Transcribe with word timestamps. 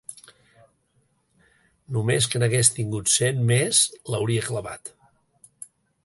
Només 1.97 2.27
que 2.31 2.41
n'hagués 2.43 2.71
tingut 2.77 3.11
cent 3.17 3.43
més 3.51 3.81
l'hauria 4.13 4.47
clavat. 4.47 4.91